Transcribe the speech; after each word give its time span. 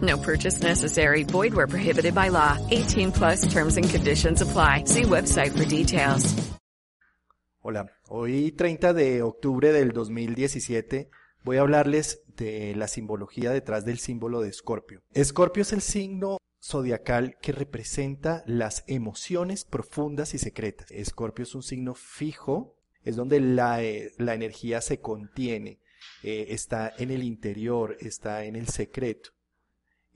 No 0.00 0.16
purchase 0.16 0.62
necessary. 0.62 1.24
Void 1.24 1.54
where 1.54 1.66
prohibited 1.66 2.14
by 2.14 2.30
law. 2.30 2.56
18 2.70 3.12
plus 3.12 3.46
terms 3.52 3.76
and 3.76 3.90
conditions 3.90 4.42
apply. 4.42 4.84
See 4.86 5.02
website 5.02 5.50
for 5.50 5.66
details. 5.66 6.36
Hola, 7.62 7.92
hoy 8.08 8.52
30 8.52 8.94
de 8.94 9.20
octubre 9.20 9.70
del 9.70 9.92
2017 9.92 11.10
voy 11.44 11.58
a 11.58 11.60
hablarles 11.60 12.22
de 12.36 12.74
la 12.74 12.88
simbología 12.88 13.50
detrás 13.50 13.84
del 13.84 13.98
símbolo 13.98 14.40
de 14.40 14.48
Escorpio. 14.48 15.02
Escorpio 15.12 15.62
es 15.62 15.74
el 15.74 15.82
signo 15.82 16.38
zodiacal 16.62 17.36
que 17.40 17.52
representa 17.52 18.42
las 18.46 18.84
emociones 18.86 19.64
profundas 19.64 20.32
y 20.34 20.38
secretas. 20.38 20.90
Escorpio 20.90 21.42
es 21.42 21.54
un 21.54 21.62
signo 21.62 21.94
fijo, 21.94 22.76
es 23.02 23.16
donde 23.16 23.40
la, 23.40 23.82
eh, 23.82 24.12
la 24.16 24.34
energía 24.34 24.80
se 24.80 25.00
contiene, 25.00 25.80
eh, 26.22 26.46
está 26.48 26.92
en 26.96 27.10
el 27.10 27.22
interior, 27.22 27.96
está 28.00 28.44
en 28.44 28.56
el 28.56 28.68
secreto. 28.68 29.32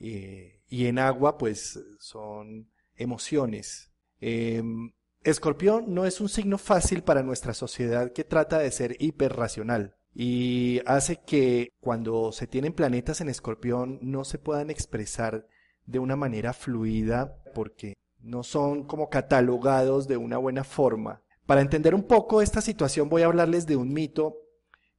Eh, 0.01 0.63
y 0.69 0.87
en 0.87 0.99
agua, 0.99 1.39
pues 1.39 1.79
son 1.99 2.71
emociones. 2.97 3.93
Em, 4.21 4.93
Escorpión 5.23 5.95
no 5.95 6.05
es 6.05 6.21
un 6.21 6.29
signo 6.29 6.59
fácil 6.59 7.03
para 7.03 7.23
nuestra 7.23 7.55
sociedad 7.55 8.13
que 8.13 8.25
trata 8.25 8.59
de 8.59 8.71
ser 8.71 8.97
hiperracional 9.01 9.97
y 10.15 10.81
hace 10.87 11.17
que 11.17 11.73
cuando 11.81 12.31
se 12.31 12.47
tienen 12.47 12.73
planetas 12.73 13.21
en 13.21 13.29
Escorpión 13.29 13.99
no 14.03 14.25
se 14.25 14.39
puedan 14.39 14.71
expresar 14.71 15.49
de 15.87 15.99
una 15.99 16.15
manera 16.15 16.53
fluida 16.53 17.43
porque 17.55 17.95
no 18.21 18.43
son 18.43 18.85
como 18.85 19.09
catalogados 19.09 20.07
de 20.07 20.17
una 20.17 20.39
buena 20.39 20.63
forma. 20.63 21.23
Para 21.47 21.61
entender 21.61 21.95
un 21.95 22.05
poco 22.05 22.43
esta 22.43 22.61
situación 22.61 23.09
voy 23.09 23.23
a 23.23 23.27
hablarles 23.27 23.67
de 23.67 23.77
un 23.77 23.93
mito 23.93 24.37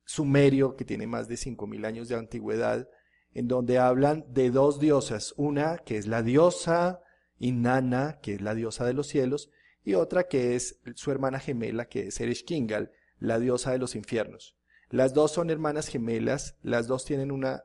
sumerio 0.05 0.75
que 0.75 0.85
tiene 0.85 1.07
más 1.07 1.27
de 1.27 1.35
5.000 1.35 1.85
años 1.85 2.09
de 2.09 2.15
antigüedad 2.15 2.87
en 3.35 3.47
donde 3.47 3.77
hablan 3.77 4.25
de 4.29 4.49
dos 4.49 4.79
diosas, 4.79 5.33
una 5.37 5.77
que 5.77 5.97
es 5.97 6.07
la 6.07 6.23
diosa 6.23 7.01
Inanna, 7.37 8.19
que 8.21 8.35
es 8.35 8.41
la 8.41 8.55
diosa 8.55 8.85
de 8.85 8.93
los 8.93 9.07
cielos, 9.07 9.51
y 9.83 9.93
otra 9.93 10.23
que 10.23 10.55
es 10.55 10.79
su 10.95 11.11
hermana 11.11 11.39
gemela, 11.39 11.85
que 11.85 12.07
es 12.07 12.19
Ereshkigal, 12.19 12.91
la 13.19 13.37
diosa 13.37 13.71
de 13.71 13.77
los 13.77 13.95
infiernos. 13.95 14.55
Las 14.89 15.13
dos 15.13 15.31
son 15.33 15.49
hermanas 15.49 15.89
gemelas, 15.89 16.55
las 16.61 16.87
dos 16.87 17.03
tienen 17.03 17.29
una 17.29 17.63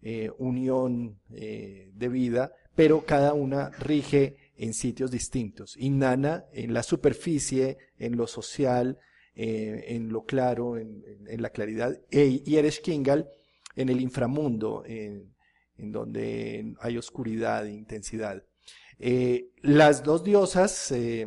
eh, 0.00 0.30
unión 0.38 1.20
eh, 1.30 1.90
de 1.92 2.08
vida, 2.08 2.54
pero 2.74 3.04
cada 3.04 3.34
una 3.34 3.68
rige 3.70 4.36
en 4.56 4.72
sitios 4.72 5.10
distintos. 5.10 5.76
Inanna 5.76 6.46
en 6.54 6.72
la 6.72 6.82
superficie, 6.82 7.76
en 7.98 8.16
lo 8.16 8.26
social, 8.26 8.98
eh, 9.34 9.84
en 9.88 10.08
lo 10.08 10.24
claro, 10.24 10.78
en, 10.78 11.02
la 11.26 11.50
claridad, 11.50 12.00
e, 12.10 12.40
y 12.42 12.56
Ereshkigal 12.56 13.28
en 13.76 13.88
el 13.88 14.00
inframundo, 14.00 14.84
en, 14.86 15.34
donde 15.76 16.74
hay 16.80 16.98
oscuridad 16.98 17.66
e 17.66 17.72
intensidad. 17.72 18.44
Eh, 18.98 19.50
las 19.62 20.02
dos 20.02 20.24
diosas, 20.24 20.92
eh, 20.92 21.26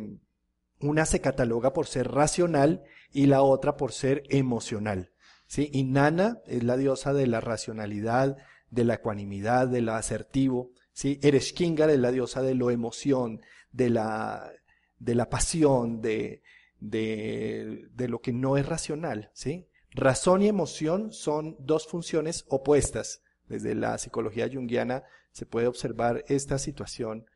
una 0.80 1.06
se 1.06 1.20
cataloga 1.20 1.72
por 1.72 1.86
ser 1.86 2.12
racional 2.12 2.84
y 3.12 3.26
la 3.26 3.42
otra 3.42 3.76
por 3.76 3.92
ser 3.92 4.22
emocional. 4.28 5.10
¿sí? 5.46 5.70
Inanna 5.72 6.38
es 6.46 6.62
la 6.62 6.76
diosa 6.76 7.12
de 7.12 7.26
la 7.26 7.40
racionalidad, 7.40 8.36
de 8.70 8.84
la 8.84 8.94
ecuanimidad, 8.94 9.68
de 9.68 9.80
lo 9.80 9.94
asertivo. 9.94 10.70
¿sí? 10.92 11.18
Ereshkigal 11.22 11.90
es 11.90 11.98
la 11.98 12.12
diosa 12.12 12.42
de 12.42 12.54
lo 12.54 12.70
emoción, 12.70 13.40
de 13.72 13.90
la, 13.90 14.52
de 14.98 15.14
la 15.14 15.28
pasión, 15.28 16.00
de, 16.00 16.42
de, 16.78 17.88
de 17.92 18.08
lo 18.08 18.20
que 18.20 18.32
no 18.32 18.56
es 18.56 18.66
racional. 18.66 19.30
¿sí? 19.32 19.68
Razón 19.94 20.42
y 20.42 20.48
emoción 20.48 21.12
son 21.12 21.56
dos 21.60 21.86
funciones 21.86 22.44
opuestas. 22.48 23.22
Desde 23.46 23.76
la 23.76 23.96
psicología 23.98 24.50
junguiana 24.52 25.04
se 25.30 25.46
puede 25.46 25.68
observar 25.68 26.24
esta 26.26 26.58
situación 26.58 27.26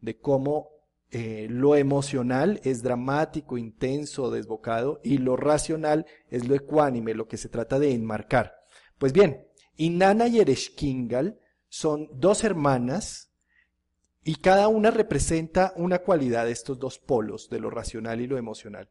de 0.00 0.18
cómo 0.18 0.68
eh, 1.10 1.48
lo 1.50 1.74
emocional 1.74 2.60
es 2.62 2.82
dramático, 2.82 3.58
intenso, 3.58 4.30
desbocado, 4.30 5.00
y 5.02 5.18
lo 5.18 5.36
racional 5.36 6.06
es 6.28 6.46
lo 6.46 6.54
ecuánime, 6.54 7.14
lo 7.14 7.26
que 7.26 7.36
se 7.36 7.48
trata 7.48 7.78
de 7.78 7.92
enmarcar. 7.92 8.54
Pues 8.98 9.12
bien, 9.12 9.48
Inanna 9.76 10.28
y 10.28 10.38
Ereshkigal 10.38 11.38
son 11.68 12.08
dos 12.14 12.44
hermanas 12.44 13.32
y 14.22 14.36
cada 14.36 14.68
una 14.68 14.90
representa 14.90 15.72
una 15.76 15.98
cualidad 15.98 16.46
de 16.46 16.52
estos 16.52 16.78
dos 16.78 16.98
polos, 16.98 17.48
de 17.50 17.58
lo 17.58 17.70
racional 17.70 18.20
y 18.20 18.26
lo 18.28 18.38
emocional. 18.38 18.88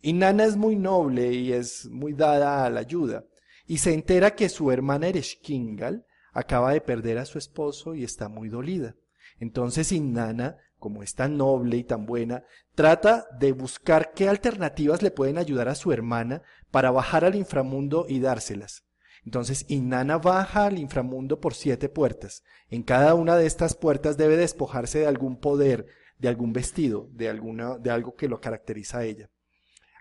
Y 0.00 0.12
Nana 0.12 0.44
es 0.44 0.56
muy 0.56 0.76
noble 0.76 1.32
y 1.32 1.52
es 1.52 1.86
muy 1.86 2.12
dada 2.12 2.64
a 2.64 2.70
la 2.70 2.80
ayuda. 2.80 3.24
Y 3.66 3.78
se 3.78 3.94
entera 3.94 4.34
que 4.34 4.48
su 4.48 4.70
hermana 4.70 5.08
Ereshkigal 5.08 6.04
acaba 6.32 6.72
de 6.72 6.80
perder 6.80 7.18
a 7.18 7.24
su 7.24 7.38
esposo 7.38 7.94
y 7.94 8.04
está 8.04 8.28
muy 8.28 8.48
dolida. 8.48 8.96
Entonces 9.38 9.92
Inanna, 9.92 10.58
como 10.78 11.02
es 11.02 11.14
tan 11.14 11.36
noble 11.36 11.76
y 11.76 11.84
tan 11.84 12.06
buena, 12.06 12.44
trata 12.74 13.26
de 13.38 13.52
buscar 13.52 14.12
qué 14.12 14.28
alternativas 14.28 15.02
le 15.02 15.10
pueden 15.10 15.38
ayudar 15.38 15.68
a 15.68 15.74
su 15.74 15.92
hermana 15.92 16.42
para 16.70 16.90
bajar 16.90 17.24
al 17.24 17.34
inframundo 17.34 18.06
y 18.08 18.20
dárselas. 18.20 18.84
Entonces 19.24 19.64
Inanna 19.68 20.18
baja 20.18 20.66
al 20.66 20.78
inframundo 20.78 21.40
por 21.40 21.54
siete 21.54 21.88
puertas. 21.88 22.42
En 22.68 22.82
cada 22.82 23.14
una 23.14 23.36
de 23.36 23.46
estas 23.46 23.74
puertas 23.74 24.16
debe 24.16 24.36
despojarse 24.36 25.00
de 25.00 25.06
algún 25.06 25.40
poder, 25.40 25.86
de 26.18 26.28
algún 26.28 26.52
vestido, 26.52 27.08
de 27.12 27.30
alguna, 27.30 27.78
de 27.78 27.90
algo 27.90 28.14
que 28.14 28.28
lo 28.28 28.40
caracteriza 28.40 28.98
a 28.98 29.04
ella. 29.04 29.30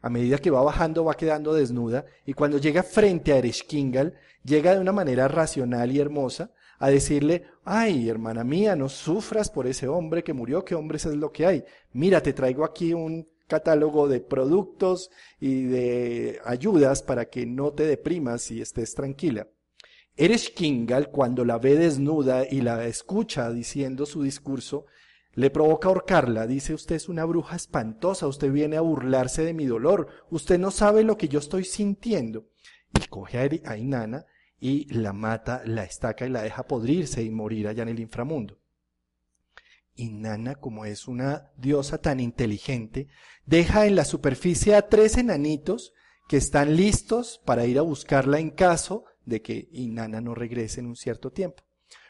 A 0.04 0.10
medida 0.10 0.38
que 0.38 0.52
va 0.52 0.62
bajando 0.62 1.06
va 1.06 1.16
quedando 1.16 1.54
desnuda 1.54 2.06
y 2.26 2.34
cuando 2.34 2.58
llega 2.58 2.84
frente 2.84 3.32
a 3.32 3.38
Ereshkigal, 3.38 4.14
llega 4.44 4.76
de 4.76 4.82
una 4.82 4.92
manera 4.92 5.30
racional 5.30 5.94
y 5.94 6.00
hermosa 6.02 6.52
a 6.78 6.90
decirle, 6.90 7.46
ay, 7.64 8.10
hermana 8.10 8.44
mía, 8.44 8.76
no 8.76 8.90
sufras 8.90 9.50
por 9.50 9.66
ese 9.66 9.88
hombre 9.88 10.22
que 10.22 10.34
murió, 10.34 10.66
qué 10.66 10.76
hombres 10.76 11.06
es 11.06 11.16
lo 11.16 11.32
que 11.32 11.46
hay. 11.46 11.64
Mira, 11.94 12.22
te 12.22 12.34
traigo 12.34 12.66
aquí 12.66 12.94
un 12.94 13.30
catálogo 13.48 14.10
de 14.10 14.20
productos 14.20 15.10
y 15.40 15.64
de 15.64 16.42
ayudas 16.44 17.02
para 17.02 17.30
que 17.30 17.46
no 17.46 17.72
te 17.72 17.86
deprimas 17.86 18.52
y 18.52 18.60
estés 18.60 18.96
tranquila. 18.96 19.48
Ereshkigal, 20.18 21.12
cuando 21.12 21.46
la 21.46 21.60
ve 21.60 21.78
desnuda 21.78 22.46
y 22.46 22.60
la 22.60 22.86
escucha 22.88 23.50
diciendo 23.52 24.06
su 24.06 24.22
discurso, 24.22 24.86
le 25.34 25.50
provoca 25.50 25.88
ahorcarla. 25.88 26.48
Dice, 26.48 26.74
usted 26.74 26.96
es 26.96 27.10
una 27.10 27.26
bruja 27.26 27.56
espantosa, 27.56 28.28
usted 28.28 28.52
viene 28.52 28.78
a 28.78 28.82
burlarse 28.82 29.44
de 29.44 29.54
mi 29.54 29.66
dolor, 29.66 30.08
usted 30.30 30.60
no 30.60 30.72
sabe 30.72 31.04
lo 31.04 31.18
que 31.18 31.28
yo 31.28 31.40
estoy 31.40 31.64
sintiendo. 31.64 32.48
Y 32.94 33.08
coge 33.08 33.62
a 33.66 33.78
Inanna 33.78 34.26
y 34.60 34.86
la 34.94 35.14
mata, 35.14 35.64
la 35.66 35.84
estaca 35.84 36.26
y 36.26 36.30
la 36.30 36.44
deja 36.44 36.68
podrirse 36.68 37.24
y 37.24 37.32
morir 37.32 37.68
allá 37.68 37.84
en 37.84 37.90
el 37.90 38.00
inframundo. 38.00 38.60
Inanna, 39.96 40.56
como 40.56 40.86
es 40.86 41.08
una 41.08 41.52
diosa 41.58 42.00
tan 42.00 42.20
inteligente, 42.20 43.08
deja 43.46 43.86
en 43.86 43.96
la 43.96 44.06
superficie 44.06 44.76
a 44.76 44.88
tres 44.88 45.18
enanitos 45.18 45.94
que 46.28 46.38
están 46.38 46.76
listos 46.76 47.42
para 47.46 47.66
ir 47.66 47.78
a 47.78 47.84
buscarla 47.84 48.40
en 48.40 48.52
caso 48.52 49.06
de 49.26 49.42
que 49.42 49.70
Inanna 49.72 50.22
no 50.22 50.36
regrese 50.36 50.80
en 50.80 50.88
un 50.88 50.96
cierto 50.96 51.32
tiempo. 51.32 51.64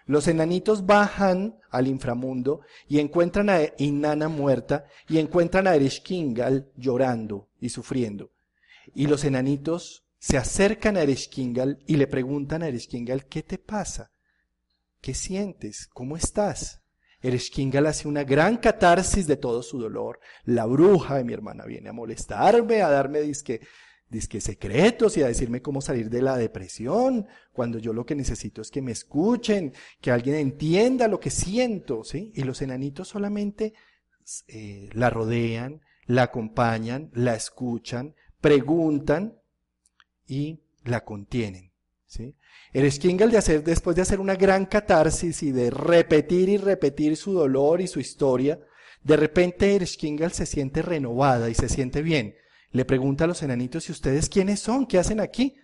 Los 0.06 0.28
enanitos 0.28 0.86
bajan 0.86 1.60
al 1.70 1.88
inframundo 1.88 2.62
y 2.88 3.00
encuentran 3.00 3.50
a 3.50 3.62
Inanna 3.78 4.28
muerta 4.28 4.86
y 5.08 5.18
encuentran 5.18 5.68
a 5.68 5.76
Ereshkigal 5.76 6.70
llorando 6.76 7.48
y 7.60 7.70
sufriendo. 7.70 8.32
Y 8.94 9.08
los 9.08 9.24
enanitos 9.24 10.04
se 10.20 10.38
acercan 10.38 10.98
a 10.98 11.02
Ereshkigal 11.04 11.80
y 11.88 11.96
le 11.96 12.08
preguntan 12.08 12.64
a 12.64 12.68
Ereshkigal, 12.68 13.26
¿qué 13.26 13.44
te 13.44 13.58
pasa? 13.58 14.12
¿Qué 15.02 15.14
sientes? 15.14 15.88
¿Cómo 15.88 16.18
estás? 16.18 16.82
Ereshkigal 17.22 17.88
hace 17.88 18.10
una 18.10 18.26
gran 18.26 18.58
catarsis 18.58 19.26
de 19.28 19.38
todo 19.38 19.64
su 19.64 19.80
dolor. 19.80 20.20
La 20.44 20.66
bruja 20.66 21.16
de 21.16 21.24
mi 21.24 21.34
hermana 21.34 21.66
viene 21.66 21.90
a 21.90 21.94
molestarme, 21.94 22.82
a 22.82 22.90
darme 22.90 23.22
disque, 23.22 23.62
disque 24.14 24.40
secretos 24.40 25.18
y 25.18 25.24
a 25.24 25.28
decirme 25.28 25.62
cómo 25.62 25.82
salir 25.82 26.10
de 26.10 26.22
la 26.22 26.38
depresión, 26.38 27.28
cuando 27.52 27.80
yo 27.80 27.92
lo 27.92 28.06
que 28.06 28.16
necesito 28.16 28.62
es 28.62 28.72
que 28.72 28.82
me 28.82 28.94
escuchen, 28.94 29.74
que 30.00 30.12
alguien 30.12 30.36
entienda 30.36 31.10
lo 31.10 31.20
que 31.20 31.30
siento, 31.30 32.06
¿sí? 32.06 32.32
Y 32.36 32.44
los 32.44 32.62
enanitos 32.62 33.10
solamente 33.10 33.74
eh, 34.48 34.90
la 34.94 35.10
rodean, 35.10 35.82
la 36.06 36.24
acompañan, 36.24 37.12
la 37.14 37.36
escuchan, 37.36 38.16
preguntan 38.40 39.38
y 40.28 40.62
la 40.84 41.04
contienen. 41.04 41.72
¿sí? 42.06 42.36
El 42.72 42.90
de 43.32 43.38
hacer, 43.38 43.64
después 43.64 43.96
de 43.96 44.02
hacer 44.02 44.20
una 44.20 44.36
gran 44.36 44.66
catarsis 44.66 45.44
y 45.44 45.52
de 45.52 45.70
repetir 45.70 46.50
y 46.50 46.58
repetir 46.58 47.18
su 47.18 47.34
dolor 47.34 47.82
y 47.82 47.88
su 47.88 48.00
historia, 48.00 48.60
de 49.04 49.18
repente 49.18 49.76
Erskine 49.76 50.30
se 50.30 50.46
siente 50.46 50.82
renovada 50.82 51.50
y 51.50 51.54
se 51.54 51.70
siente 51.70 52.02
bien. 52.02 52.36
Le 52.74 52.86
pregunta 52.86 53.24
a 53.24 53.28
los 53.28 53.44
enanitos, 53.44 53.88
¿y 53.88 53.92
ustedes 53.92 54.30
quiénes 54.30 54.60
son? 54.60 54.88
¿Qué 54.88 54.98
hacen 54.98 55.20
aquí? 55.20 55.56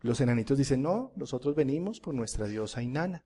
Los 0.00 0.20
enanitos 0.20 0.58
dicen, 0.58 0.82
no, 0.82 1.12
nosotros 1.14 1.54
venimos 1.54 2.00
por 2.00 2.12
nuestra 2.12 2.46
diosa 2.48 2.82
Inanna. 2.82 3.24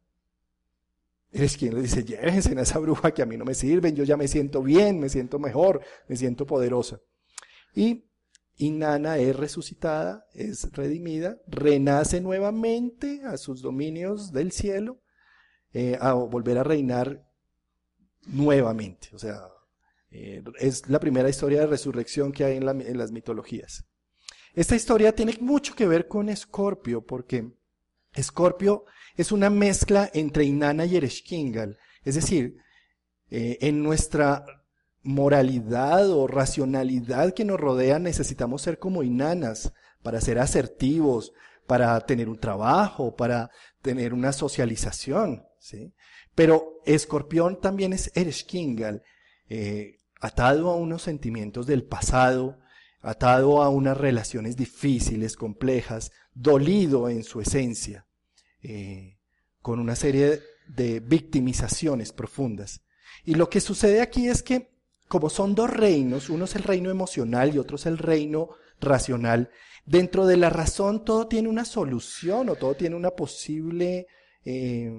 Erskine 1.33 1.73
le 1.73 1.83
dice, 1.83 2.05
llévense 2.05 2.57
a 2.57 2.63
esa 2.63 2.79
bruja 2.79 3.13
que 3.13 3.23
a 3.23 3.27
mí 3.27 3.39
no 3.39 3.47
me 3.47 3.55
sirven, 3.55 3.97
yo 3.97 4.05
ya 4.05 4.19
me 4.19 4.29
siento 4.29 4.63
bien, 4.63 5.01
me 5.01 5.09
siento 5.09 5.39
mejor, 5.39 5.81
me 6.07 6.17
siento 6.17 6.47
poderosa. 6.47 7.01
Y 7.75 8.05
Inanna 8.57 9.17
es 9.17 9.35
resucitada, 9.35 10.27
es 10.35 10.71
redimida, 10.73 11.39
renace 11.47 12.21
nuevamente 12.21 13.23
a 13.25 13.39
sus 13.39 13.63
dominios 13.63 14.33
del 14.33 14.53
cielo, 14.53 15.01
eh, 15.73 15.97
a 15.99 16.13
volver 16.13 16.59
a 16.59 16.65
reinar 16.65 17.27
nuevamente. 18.27 19.09
O 19.15 19.19
sea, 19.19 19.41
eh, 20.11 20.43
es 20.59 20.89
la 20.89 20.99
primera 20.99 21.29
historia 21.29 21.61
de 21.61 21.67
resurrección 21.67 22.33
que 22.33 22.45
hay 22.45 22.57
en, 22.57 22.99
las 22.99 23.13
mitologías. 23.13 23.85
Esta 24.55 24.75
historia 24.75 25.15
tiene 25.15 25.37
mucho 25.41 25.75
que 25.75 25.87
ver 25.87 26.09
con 26.09 26.29
Escorpio, 26.29 27.05
porque 27.05 27.53
Escorpio 28.13 28.85
es 29.17 29.31
una 29.31 29.51
mezcla 29.51 30.11
entre 30.13 30.45
Inanna 30.45 30.85
y 30.87 30.97
Ereshkigal. 30.97 31.79
Es 32.03 32.17
decir, 32.17 32.57
eh, 33.31 33.59
en 33.61 33.83
nuestra 33.83 34.45
moralidad 35.03 36.11
o 36.11 36.27
racionalidad 36.27 37.33
que 37.33 37.45
nos 37.45 37.61
rodea 37.61 37.99
necesitamos 37.99 38.63
ser 38.63 38.79
como 38.79 39.03
inanas 39.03 39.73
para 40.03 40.21
ser 40.21 40.39
asertivos, 40.39 41.33
para 41.67 41.99
tener 42.01 42.29
un 42.29 42.39
trabajo, 42.39 43.15
para 43.15 43.51
tener 43.81 44.13
una 44.13 44.33
socialización, 44.33 45.45
¿sí? 45.59 45.95
Pero 46.35 46.81
Escorpión 46.85 47.61
también 47.61 47.93
es 47.93 48.11
Ereshkigal, 48.17 49.03
eh, 49.49 50.00
atado 50.21 50.71
a 50.71 50.77
unos 50.77 51.03
sentimientos 51.03 51.67
del 51.67 51.83
pasado, 51.83 52.59
atado 53.01 53.63
a 53.63 53.71
unas 53.71 53.97
relaciones 53.97 54.57
difíciles, 54.57 55.37
complejas, 55.37 56.13
dolido 56.35 57.09
en 57.09 57.25
su 57.25 57.41
esencia, 57.41 58.07
eh, 58.63 59.19
con 59.63 59.81
una 59.81 59.97
serie 59.97 60.41
de 60.69 61.01
victimizaciones 61.01 62.13
profundas. 62.13 62.83
Y 63.25 63.35
lo 63.35 63.49
que 63.51 63.61
sucede 63.61 64.01
aquí 64.01 64.29
es 64.29 64.43
que 64.43 64.71
como 65.11 65.29
son 65.29 65.57
dos 65.57 65.69
reinos, 65.69 66.31
uno 66.31 66.45
es 66.45 66.55
el 66.55 66.63
reino 66.63 66.89
emocional 66.89 67.53
y 67.53 67.59
otro 67.59 67.75
es 67.75 67.87
el 67.87 67.99
reino 67.99 68.51
racional, 68.81 69.51
dentro 69.85 70.25
de 70.25 70.37
la 70.37 70.51
razón 70.51 71.05
todo 71.05 71.27
tiene 71.27 71.49
una 71.49 71.65
solución 71.65 72.49
o 72.49 72.55
todo 72.55 72.77
tiene 72.77 72.95
una 72.95 73.11
posible 73.11 74.07
eh, 74.45 74.93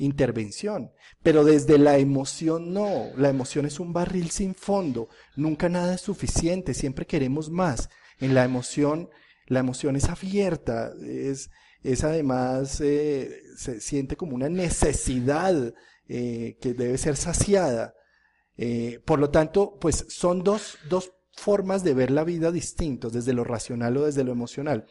intervención, 0.00 0.92
pero 1.22 1.44
desde 1.44 1.78
la 1.78 1.98
emoción 1.98 2.72
no, 2.72 3.10
la 3.16 3.28
emoción 3.28 3.66
es 3.66 3.78
un 3.78 3.92
barril 3.92 4.30
sin 4.30 4.54
fondo, 4.54 5.08
nunca 5.36 5.68
nada 5.68 5.94
es 5.94 6.00
suficiente, 6.00 6.74
siempre 6.74 7.06
queremos 7.06 7.50
más. 7.50 7.88
En 8.18 8.34
la 8.34 8.44
emoción, 8.44 9.10
la 9.46 9.60
emoción 9.60 9.96
es 9.96 10.08
abierta, 10.08 10.92
es, 11.02 11.50
es 11.82 12.04
además, 12.04 12.80
eh, 12.80 13.42
se 13.56 13.80
siente 13.80 14.16
como 14.16 14.34
una 14.34 14.48
necesidad 14.48 15.74
eh, 16.08 16.56
que 16.60 16.74
debe 16.74 16.98
ser 16.98 17.16
saciada. 17.16 17.94
Eh, 18.56 19.00
por 19.04 19.18
lo 19.18 19.30
tanto, 19.30 19.78
pues 19.80 20.06
son 20.08 20.42
dos, 20.42 20.78
dos 20.88 21.12
formas 21.32 21.84
de 21.84 21.94
ver 21.94 22.10
la 22.10 22.24
vida 22.24 22.50
distintos, 22.50 23.12
desde 23.12 23.32
lo 23.32 23.44
racional 23.44 23.96
o 23.96 24.06
desde 24.06 24.24
lo 24.24 24.32
emocional. 24.32 24.86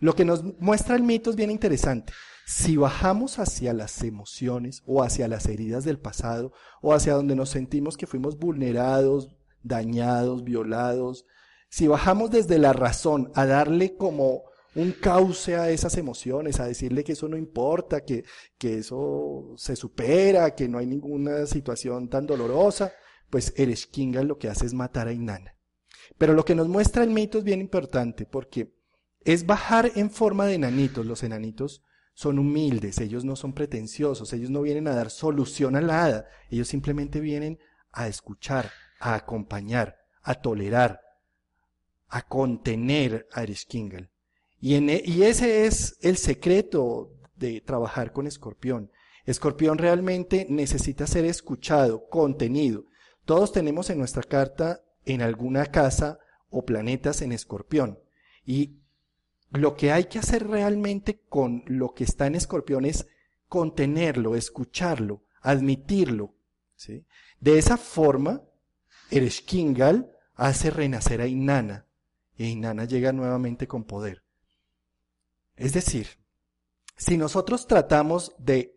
Lo 0.00 0.14
que 0.14 0.24
nos 0.24 0.42
muestra 0.58 0.96
el 0.96 1.02
mito 1.02 1.30
es 1.30 1.36
bien 1.36 1.50
interesante. 1.50 2.12
Si 2.46 2.76
bajamos 2.76 3.38
hacia 3.38 3.72
las 3.72 4.02
emociones 4.02 4.82
o 4.86 5.02
hacia 5.02 5.28
las 5.28 5.46
heridas 5.46 5.84
del 5.84 5.98
pasado 5.98 6.52
o 6.82 6.94
hacia 6.94 7.12
donde 7.14 7.36
nos 7.36 7.50
sentimos 7.50 7.96
que 7.96 8.06
fuimos 8.06 8.38
vulnerados, 8.38 9.36
dañados, 9.62 10.42
violados, 10.42 11.26
si 11.68 11.86
bajamos 11.86 12.30
desde 12.30 12.58
la 12.58 12.72
razón 12.72 13.30
a 13.34 13.46
darle 13.46 13.94
como 13.94 14.42
un 14.74 14.92
cauce 14.92 15.56
a 15.56 15.70
esas 15.70 15.96
emociones, 15.98 16.60
a 16.60 16.66
decirle 16.66 17.04
que 17.04 17.12
eso 17.12 17.28
no 17.28 17.36
importa, 17.36 18.04
que, 18.04 18.24
que 18.56 18.78
eso 18.78 19.52
se 19.56 19.76
supera, 19.76 20.54
que 20.54 20.68
no 20.68 20.78
hay 20.78 20.86
ninguna 20.86 21.46
situación 21.46 22.08
tan 22.08 22.26
dolorosa, 22.26 22.92
pues 23.28 23.52
Ereshkigal 23.56 24.26
lo 24.26 24.38
que 24.38 24.48
hace 24.48 24.66
es 24.66 24.74
matar 24.74 25.08
a 25.08 25.12
Inanna. 25.12 25.54
Pero 26.18 26.34
lo 26.34 26.44
que 26.44 26.54
nos 26.54 26.68
muestra 26.68 27.04
el 27.04 27.10
mito 27.10 27.38
es 27.38 27.44
bien 27.44 27.60
importante 27.60 28.26
porque 28.26 28.72
es 29.24 29.46
bajar 29.46 29.92
en 29.94 30.10
forma 30.10 30.46
de 30.46 30.54
enanitos. 30.54 31.06
Los 31.06 31.22
enanitos 31.22 31.82
son 32.14 32.38
humildes, 32.38 32.98
ellos 32.98 33.24
no 33.24 33.36
son 33.36 33.52
pretenciosos, 33.52 34.32
ellos 34.32 34.50
no 34.50 34.62
vienen 34.62 34.88
a 34.88 34.94
dar 34.94 35.10
solución 35.10 35.76
a 35.76 35.80
la 35.80 36.04
hada, 36.04 36.28
ellos 36.50 36.68
simplemente 36.68 37.20
vienen 37.20 37.58
a 37.92 38.08
escuchar, 38.08 38.70
a 38.98 39.14
acompañar, 39.14 39.96
a 40.22 40.34
tolerar, 40.34 41.00
a 42.08 42.22
contener 42.22 43.26
a 43.32 43.42
Ereshkigal. 43.42 44.10
Y, 44.60 44.74
e, 44.74 45.02
y 45.04 45.22
ese 45.22 45.66
es 45.66 45.96
el 46.02 46.16
secreto 46.16 47.12
de 47.36 47.60
trabajar 47.60 48.12
con 48.12 48.26
escorpión. 48.26 48.90
Escorpión 49.24 49.78
realmente 49.78 50.46
necesita 50.48 51.06
ser 51.06 51.24
escuchado, 51.24 52.08
contenido. 52.08 52.84
Todos 53.24 53.52
tenemos 53.52 53.88
en 53.90 53.98
nuestra 53.98 54.22
carta 54.22 54.82
en 55.04 55.22
alguna 55.22 55.66
casa 55.66 56.18
o 56.50 56.64
planetas 56.64 57.22
en 57.22 57.32
escorpión. 57.32 57.98
Y 58.44 58.80
lo 59.50 59.76
que 59.76 59.92
hay 59.92 60.04
que 60.04 60.18
hacer 60.18 60.46
realmente 60.46 61.20
con 61.28 61.64
lo 61.66 61.92
que 61.94 62.04
está 62.04 62.26
en 62.26 62.36
escorpión 62.36 62.84
es 62.84 63.06
contenerlo, 63.48 64.36
escucharlo, 64.36 65.24
admitirlo. 65.42 66.34
¿sí? 66.76 67.04
De 67.40 67.58
esa 67.58 67.76
forma, 67.76 68.42
Ereshkigal 69.10 70.10
hace 70.34 70.70
renacer 70.70 71.20
a 71.20 71.26
Inanna. 71.26 71.86
Y 72.36 72.46
Inanna 72.46 72.84
llega 72.84 73.12
nuevamente 73.12 73.66
con 73.66 73.84
poder. 73.84 74.22
Es 75.56 75.72
decir, 75.72 76.06
si 76.96 77.16
nosotros 77.16 77.66
tratamos 77.66 78.34
de 78.38 78.76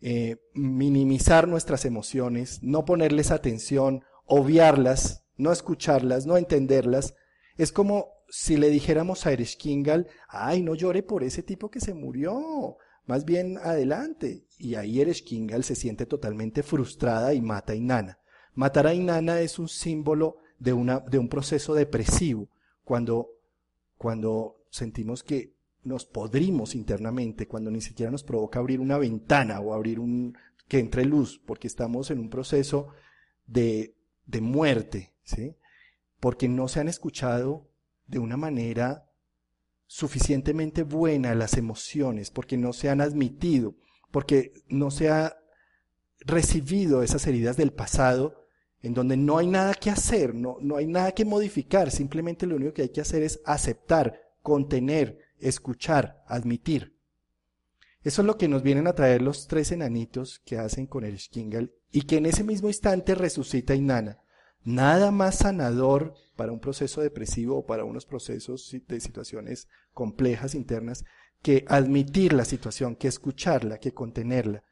eh, 0.00 0.36
minimizar 0.52 1.48
nuestras 1.48 1.84
emociones, 1.84 2.62
no 2.62 2.84
ponerles 2.84 3.30
atención, 3.30 4.04
obviarlas, 4.26 5.24
no 5.36 5.50
escucharlas, 5.50 6.26
no 6.26 6.36
entenderlas, 6.36 7.14
es 7.56 7.72
como 7.72 8.08
si 8.36 8.56
le 8.56 8.68
dijéramos 8.68 9.26
a 9.26 9.32
Ereshkigal, 9.32 10.08
ay, 10.26 10.60
no 10.60 10.74
llore 10.74 11.04
por 11.04 11.22
ese 11.22 11.44
tipo 11.44 11.70
que 11.70 11.78
se 11.78 11.94
murió, 11.94 12.78
más 13.06 13.24
bien 13.24 13.58
adelante. 13.58 14.44
Y 14.58 14.74
ahí 14.74 15.00
Ereshkigal 15.00 15.62
se 15.62 15.76
siente 15.76 16.04
totalmente 16.04 16.64
frustrada 16.64 17.32
y 17.32 17.40
mata 17.40 17.74
a 17.74 17.76
Inanna. 17.76 18.18
Matar 18.54 18.88
a 18.88 18.94
Inanna 18.94 19.40
es 19.40 19.60
un 19.60 19.68
símbolo 19.68 20.38
de, 20.58 20.72
una, 20.72 20.98
de 20.98 21.20
un 21.20 21.28
proceso 21.28 21.74
depresivo, 21.74 22.48
cuando, 22.82 23.28
cuando 23.98 24.56
sentimos 24.68 25.22
que 25.22 25.54
nos 25.84 26.04
podrimos 26.04 26.74
internamente, 26.74 27.46
cuando 27.46 27.70
ni 27.70 27.80
siquiera 27.80 28.10
nos 28.10 28.24
provoca 28.24 28.58
abrir 28.58 28.80
una 28.80 28.98
ventana 28.98 29.60
o 29.60 29.72
abrir 29.72 30.00
un, 30.00 30.36
que 30.66 30.80
entre 30.80 31.04
luz, 31.04 31.40
porque 31.46 31.68
estamos 31.68 32.10
en 32.10 32.18
un 32.18 32.30
proceso 32.30 32.88
de, 33.46 33.94
de 34.26 34.40
muerte, 34.40 35.14
¿sí? 35.22 35.54
Porque 36.18 36.48
no 36.48 36.66
se 36.66 36.80
han 36.80 36.88
escuchado 36.88 37.68
de 38.06 38.18
una 38.18 38.36
manera 38.36 39.10
suficientemente 39.86 40.82
buena 40.82 41.34
las 41.34 41.56
emociones, 41.56 42.30
porque 42.30 42.56
no 42.56 42.72
se 42.72 42.88
han 42.88 43.00
admitido, 43.00 43.76
porque 44.10 44.52
no 44.68 44.90
se 44.90 45.10
ha 45.10 45.36
recibido 46.20 47.02
esas 47.02 47.26
heridas 47.26 47.56
del 47.56 47.72
pasado 47.72 48.44
en 48.82 48.92
donde 48.92 49.16
no 49.16 49.38
hay 49.38 49.46
nada 49.46 49.74
que 49.74 49.90
hacer, 49.90 50.34
no, 50.34 50.58
no 50.60 50.76
hay 50.76 50.86
nada 50.86 51.12
que 51.12 51.24
modificar, 51.24 51.90
simplemente 51.90 52.46
lo 52.46 52.56
único 52.56 52.74
que 52.74 52.82
hay 52.82 52.88
que 52.90 53.00
hacer 53.00 53.22
es 53.22 53.40
aceptar, 53.44 54.20
contener, 54.42 55.18
escuchar, 55.38 56.22
admitir. 56.26 56.94
Eso 58.02 58.20
es 58.20 58.26
lo 58.26 58.36
que 58.36 58.48
nos 58.48 58.62
vienen 58.62 58.86
a 58.86 58.92
traer 58.92 59.22
los 59.22 59.46
tres 59.46 59.72
enanitos 59.72 60.40
que 60.44 60.58
hacen 60.58 60.86
con 60.86 61.04
el 61.04 61.18
Skingal 61.18 61.72
y 61.90 62.02
que 62.02 62.18
en 62.18 62.26
ese 62.26 62.44
mismo 62.44 62.68
instante 62.68 63.14
resucita 63.14 63.74
Inanna. 63.74 64.18
Nada 64.62 65.10
más 65.10 65.36
sanador 65.36 66.14
para 66.36 66.52
un 66.52 66.60
proceso 66.60 67.00
depresivo 67.00 67.58
o 67.58 67.66
para 67.66 67.84
unos 67.84 68.06
procesos 68.06 68.74
de 68.88 69.00
situaciones 69.00 69.68
complejas 69.92 70.54
internas 70.54 71.04
que 71.42 71.64
admitir 71.68 72.32
la 72.32 72.44
situación, 72.44 72.96
que 72.96 73.08
escucharla, 73.08 73.78
que 73.78 73.92
contenerla. 73.92 74.62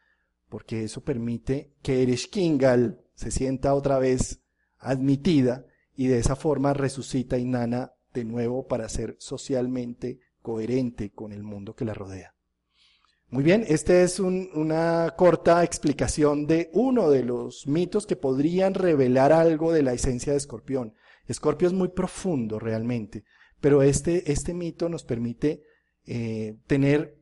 porque 0.48 0.84
eso 0.84 1.00
permite 1.00 1.72
que 1.82 2.02
Ereshkigal 2.02 3.00
se 3.14 3.30
sienta 3.30 3.74
otra 3.74 3.98
vez 3.98 4.40
admitida 4.78 5.64
y 5.96 6.08
de 6.08 6.18
esa 6.18 6.36
forma 6.36 6.74
resucita 6.74 7.38
Inanna 7.38 7.92
de 8.12 8.24
nuevo 8.24 8.66
para 8.66 8.88
ser 8.90 9.16
socialmente 9.18 10.20
coherente 10.42 11.10
con 11.10 11.32
el 11.32 11.42
mundo 11.42 11.74
que 11.74 11.86
la 11.86 11.94
rodea. 11.94 12.34
Muy 13.30 13.44
bien, 13.44 13.64
esta 13.66 14.02
es 14.02 14.20
una 14.20 15.14
corta 15.16 15.64
explicación 15.64 16.46
de 16.46 16.68
uno 16.74 17.08
de 17.08 17.24
los 17.24 17.66
mitos 17.66 18.06
que 18.06 18.16
podrían 18.16 18.74
revelar 18.74 19.32
algo 19.32 19.72
de 19.72 19.82
la 19.82 19.94
esencia 19.94 20.32
de 20.32 20.38
Escorpión. 20.38 20.94
Escorpio 21.26 21.68
es 21.68 21.74
muy 21.74 21.88
profundo 21.88 22.58
realmente, 22.58 23.24
pero 23.60 23.82
este, 23.82 24.30
este 24.32 24.54
mito 24.54 24.88
nos 24.88 25.04
permite 25.04 25.62
eh, 26.06 26.56
tener 26.66 27.16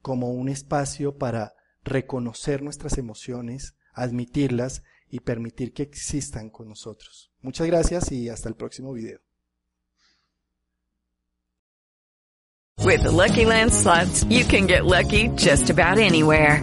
como 0.00 0.30
un 0.30 0.48
espacio 0.48 1.16
para 1.16 1.54
reconocer 1.82 2.62
nuestras 2.62 2.98
emociones, 2.98 3.74
admitirlas 3.92 4.82
y 5.08 5.20
permitir 5.20 5.72
que 5.72 5.82
existan 5.82 6.50
con 6.50 6.68
nosotros. 6.68 7.32
Muchas 7.42 7.66
gracias 7.66 8.12
y 8.12 8.28
hasta 8.28 8.48
el 8.48 8.54
próximo 8.54 8.92
video. 8.92 9.20
With 12.84 13.02
the 13.02 13.10
Lucky 13.10 13.44
Land 13.44 13.72
you 14.28 14.44
can 14.44 14.68
get 14.68 14.84
lucky 14.84 15.28
just 15.36 15.70
about 15.70 15.98
anywhere. 15.98 16.62